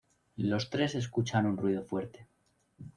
[0.37, 2.25] Los tres escuchan un ruido fuerte.